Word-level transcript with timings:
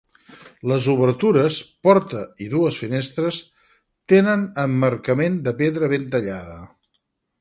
Les 0.69 0.85
obertures 0.93 1.57
-porta 1.65 2.23
i 2.45 2.49
dues 2.53 2.79
finestres-, 2.85 3.41
temen 4.15 4.47
emmarcament 4.67 5.37
de 5.49 5.55
pedra 5.61 5.91
ben 5.95 6.09
tallada. 6.17 6.57